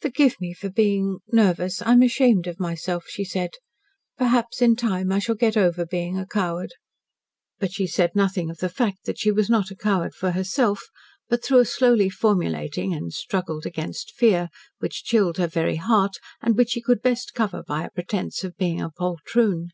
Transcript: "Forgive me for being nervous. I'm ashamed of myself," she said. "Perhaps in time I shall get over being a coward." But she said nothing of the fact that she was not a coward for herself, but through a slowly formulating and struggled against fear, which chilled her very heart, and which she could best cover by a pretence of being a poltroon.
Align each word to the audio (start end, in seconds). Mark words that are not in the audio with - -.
"Forgive 0.00 0.36
me 0.40 0.54
for 0.54 0.70
being 0.70 1.18
nervous. 1.32 1.82
I'm 1.82 2.00
ashamed 2.02 2.46
of 2.46 2.60
myself," 2.60 3.06
she 3.08 3.24
said. 3.24 3.50
"Perhaps 4.16 4.62
in 4.62 4.76
time 4.76 5.10
I 5.10 5.18
shall 5.18 5.34
get 5.34 5.56
over 5.56 5.84
being 5.84 6.16
a 6.16 6.24
coward." 6.28 6.70
But 7.58 7.72
she 7.72 7.88
said 7.88 8.12
nothing 8.14 8.50
of 8.50 8.58
the 8.58 8.68
fact 8.68 8.98
that 9.06 9.18
she 9.18 9.32
was 9.32 9.50
not 9.50 9.72
a 9.72 9.74
coward 9.74 10.14
for 10.14 10.30
herself, 10.30 10.80
but 11.28 11.44
through 11.44 11.58
a 11.58 11.64
slowly 11.64 12.08
formulating 12.08 12.94
and 12.94 13.12
struggled 13.12 13.66
against 13.66 14.12
fear, 14.14 14.48
which 14.78 15.02
chilled 15.02 15.38
her 15.38 15.48
very 15.48 15.74
heart, 15.74 16.18
and 16.40 16.56
which 16.56 16.70
she 16.70 16.80
could 16.80 17.02
best 17.02 17.34
cover 17.34 17.64
by 17.66 17.82
a 17.82 17.90
pretence 17.90 18.44
of 18.44 18.56
being 18.56 18.80
a 18.80 18.90
poltroon. 18.90 19.70